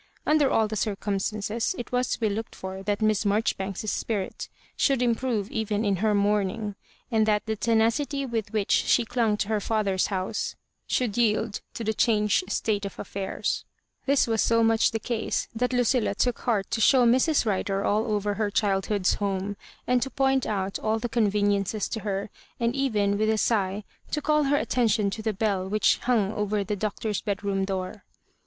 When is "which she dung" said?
8.51-9.37